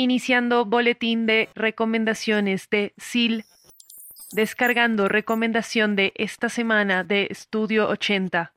iniciando 0.00 0.64
boletín 0.64 1.26
de 1.26 1.50
recomendaciones 1.54 2.70
de 2.70 2.94
SIL, 2.96 3.44
descargando 4.32 5.08
recomendación 5.08 5.94
de 5.94 6.14
esta 6.16 6.48
semana 6.48 7.04
de 7.04 7.26
Estudio 7.28 7.86
80, 7.86 8.50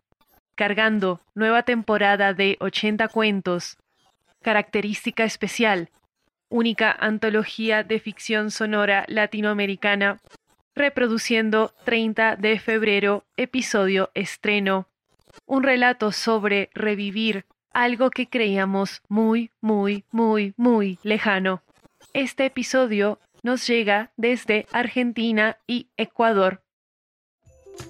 cargando 0.55 1.19
nueva 1.35 1.63
temporada 1.63 2.33
de 2.33 2.55
80 2.61 3.09
cuentos, 3.09 3.77
característica 4.41 5.25
especial, 5.25 5.89
única 6.47 6.95
antología 6.97 7.83
de 7.83 7.99
ficción 7.99 8.49
sonora 8.49 9.03
latinoamericana, 9.09 10.21
reproduciendo 10.75 11.73
30 11.83 12.37
de 12.37 12.57
febrero, 12.57 13.25
episodio 13.35 14.11
estreno, 14.13 14.87
un 15.45 15.63
relato 15.63 16.13
sobre 16.13 16.69
revivir 16.73 17.43
algo 17.73 18.11
que 18.11 18.29
creíamos 18.29 19.01
muy, 19.09 19.51
muy, 19.59 20.05
muy, 20.11 20.53
muy 20.57 20.99
lejano. 21.03 21.63
Este 22.13 22.45
episodio 22.45 23.19
nos 23.41 23.67
llega 23.67 24.11
desde 24.15 24.67
Argentina 24.71 25.57
y 25.67 25.87
Ecuador. 25.97 26.63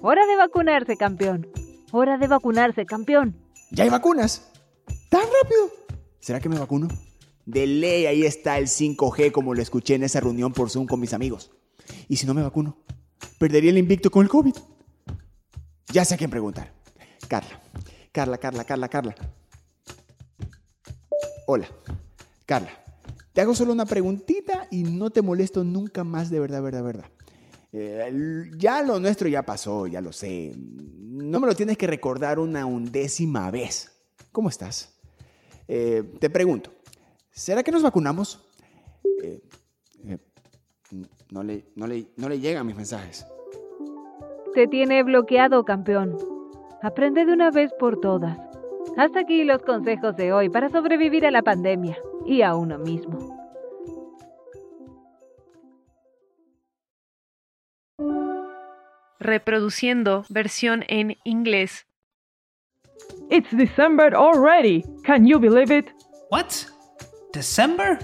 Hora 0.02 0.26
de 0.26 0.36
vacunarse, 0.38 0.98
campeón. 0.98 1.48
Hora 1.92 2.18
de 2.18 2.28
vacunarse, 2.28 2.86
campeón. 2.86 3.36
¿Ya 3.70 3.84
hay 3.84 3.90
vacunas? 3.90 4.50
¿Tan 5.10 5.22
rápido? 5.22 5.70
¿Será 6.20 6.40
que 6.40 6.50
me 6.50 6.58
vacuno? 6.58 6.88
De 7.46 7.68
ley, 7.68 8.06
ahí 8.06 8.24
está 8.24 8.58
el 8.58 8.68
5G 8.68 9.32
como 9.32 9.54
lo 9.54 9.62
escuché 9.62 9.96
en 9.96 10.04
esa 10.04 10.22
reunión 10.22 10.54
por 10.54 10.70
Zoom 10.70 10.88
con 10.88 11.00
mis 11.00 11.14
amigos. 11.14 11.52
¿Y 12.08 12.16
si 12.16 12.26
no 12.26 12.34
me 12.34 12.42
vacuno? 12.42 12.78
¿Perdería 13.38 13.72
el 13.72 13.78
invicto 13.78 14.10
con 14.10 14.24
el 14.24 14.30
COVID? 14.30 14.56
Ya 15.92 16.06
sé 16.06 16.16
a 16.16 16.18
quién 16.18 16.30
preguntar. 16.30 16.74
Carla. 17.28 17.62
Carla, 18.14 18.38
Carla, 18.38 18.64
Carla, 18.64 18.88
Carla. 18.88 19.16
Hola, 21.46 21.68
Carla. 22.46 22.72
Te 23.34 23.42
hago 23.42 23.54
solo 23.56 23.74
una 23.74 23.86
preguntita 23.86 24.68
y 24.72 24.84
no 24.84 25.10
te 25.10 25.22
molesto 25.22 25.64
nunca 25.64 26.04
más 26.04 26.30
de 26.30 26.40
verdad, 26.40 26.62
verdad, 26.62 26.84
verdad. 26.84 27.06
Eh, 27.72 28.52
ya 28.56 28.84
lo 28.84 29.00
nuestro 29.00 29.28
ya 29.28 29.44
pasó, 29.44 29.88
ya 29.88 30.00
lo 30.00 30.14
sé. 30.14 30.54
No 30.56 31.40
me 31.40 31.48
lo 31.48 31.56
tienes 31.56 31.78
que 31.78 31.88
recordar 31.88 32.40
una 32.40 32.66
undécima 32.66 33.50
vez. 33.52 33.92
¿Cómo 34.32 34.50
estás? 34.50 34.94
Eh, 35.68 36.04
te 36.20 36.30
pregunto, 36.30 36.72
¿será 37.32 37.64
que 37.64 37.72
nos 37.72 37.82
vacunamos? 37.82 38.40
Eh, 39.24 39.42
no, 41.32 41.44
le, 41.44 41.66
no, 41.76 41.88
le, 41.88 42.08
no 42.16 42.30
le 42.30 42.40
llegan 42.40 42.68
mis 42.68 42.76
mensajes. 42.76 43.26
Te 44.54 44.68
tiene 44.68 45.02
bloqueado, 45.04 45.66
campeón. 45.66 46.16
Aprende 46.84 47.26
de 47.26 47.34
una 47.34 47.50
vez 47.50 47.72
por 47.80 48.00
todas. 48.00 48.38
Hasta 48.96 49.22
aquí 49.22 49.44
los 49.44 49.62
consejos 49.64 50.16
de 50.16 50.34
hoy 50.34 50.50
para 50.50 50.70
sobrevivir 50.70 51.26
a 51.26 51.32
la 51.32 51.42
pandemia 51.42 51.98
y 52.26 52.44
a 52.44 52.56
uno 52.56 52.78
mismo. 52.78 53.40
Reproduciendo 59.20 60.26
versión 60.30 60.84
en 60.88 61.18
inglés. 61.24 61.88
It's 63.32 63.50
December 63.52 64.14
already. 64.14 64.84
Can 65.04 65.26
you 65.26 65.40
believe 65.40 65.72
it? 65.72 65.92
What? 66.30 66.66
December? 67.32 67.98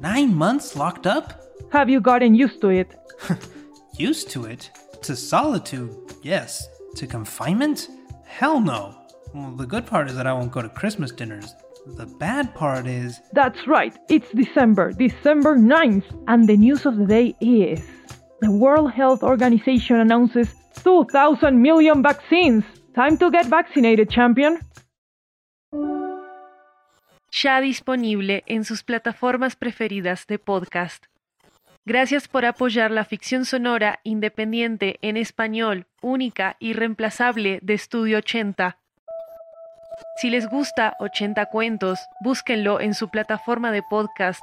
Nine 0.00 0.34
months 0.34 0.74
locked 0.74 1.06
up? 1.06 1.34
Have 1.70 1.88
you 1.88 2.00
gotten 2.00 2.34
used 2.34 2.60
to 2.62 2.70
it? 2.70 2.96
used 3.98 4.30
to 4.32 4.46
it? 4.46 4.70
To 5.02 5.14
solitude, 5.14 5.90
yes. 6.22 6.68
To 6.96 7.06
confinement? 7.06 7.88
Hell 8.24 8.60
no. 8.60 9.01
Well, 9.34 9.52
the 9.56 9.66
good 9.66 9.86
part 9.86 10.10
is 10.10 10.16
that 10.16 10.26
I 10.26 10.34
won't 10.34 10.52
go 10.52 10.60
to 10.60 10.68
Christmas 10.68 11.10
dinners. 11.10 11.54
The 11.96 12.04
bad 12.06 12.54
part 12.54 12.86
is. 12.86 13.18
That's 13.32 13.66
right, 13.66 13.96
it's 14.10 14.30
December, 14.32 14.92
December 14.92 15.56
9th, 15.56 16.04
and 16.28 16.46
the 16.46 16.56
news 16.56 16.84
of 16.84 16.98
the 16.98 17.06
day 17.06 17.34
is. 17.40 17.80
The 18.40 18.50
World 18.50 18.92
Health 18.92 19.22
Organization 19.22 19.96
announces 20.00 20.54
2,000 20.84 21.60
million 21.60 22.02
vaccines. 22.02 22.64
Time 22.94 23.16
to 23.18 23.30
get 23.30 23.46
vaccinated, 23.46 24.10
champion. 24.10 24.58
Ya 27.30 27.60
disponible 27.62 28.44
en 28.46 28.64
sus 28.64 28.82
plataformas 28.82 29.56
preferidas 29.56 30.26
de 30.26 30.38
podcast. 30.38 31.06
Gracias 31.86 32.28
por 32.28 32.44
apoyar 32.44 32.90
la 32.90 33.04
ficción 33.04 33.46
sonora 33.46 34.00
independiente 34.04 34.98
en 35.00 35.16
español, 35.16 35.86
única 36.02 36.56
y 36.60 36.74
reemplazable 36.74 37.60
de 37.62 37.74
Estudio 37.74 38.18
80. 38.18 38.81
Si 40.16 40.30
les 40.30 40.48
gusta 40.48 40.96
80 40.98 41.46
cuentos, 41.46 42.08
búsquenlo 42.20 42.80
en 42.80 42.94
su 42.94 43.08
plataforma 43.08 43.72
de 43.72 43.82
podcast. 43.82 44.42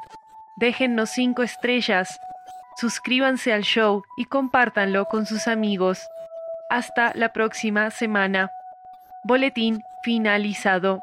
Déjennos 0.57 1.09
5 1.11 1.43
estrellas. 1.43 2.19
Suscríbanse 2.77 3.53
al 3.53 3.63
show 3.63 4.03
y 4.17 4.25
compártanlo 4.25 5.05
con 5.05 5.25
sus 5.25 5.47
amigos. 5.47 6.07
Hasta 6.69 7.11
la 7.15 7.33
próxima 7.33 7.91
semana. 7.91 8.51
Boletín 9.23 9.83
finalizado. 10.03 11.01